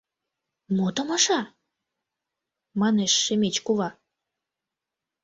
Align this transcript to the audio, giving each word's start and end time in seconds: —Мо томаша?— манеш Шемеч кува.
—Мо 0.75 0.87
томаша?— 0.95 1.41
манеш 2.79 3.13
Шемеч 3.23 3.55
кува. 3.65 3.89